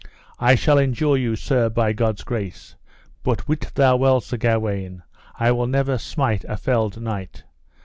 I 0.39 0.55
shall 0.55 0.79
endure 0.79 1.15
you, 1.15 1.35
Sir, 1.35 1.69
by 1.69 1.93
God's 1.93 2.23
grace, 2.23 2.75
but 3.21 3.47
wit 3.47 3.71
thou 3.75 3.97
well, 3.97 4.19
Sir 4.19 4.37
Gawaine, 4.37 5.03
I 5.37 5.51
will 5.51 5.67
never 5.67 5.99
smite 5.99 6.43
a 6.45 6.57
felled 6.57 6.99
knight. 6.99 7.43